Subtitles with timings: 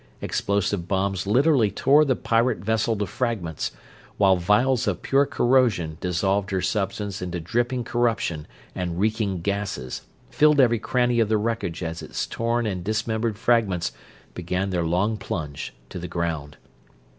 [0.19, 3.71] Explosive bombs literally tore the pirate vessel to fragments,
[4.17, 10.01] while vials of pure corrosion dissolved her substance into dripping corruption and reeking gases
[10.31, 13.91] filled every cranny of the wreckage as its torn and dismembered fragments
[14.33, 16.57] began their long plunge to the ground.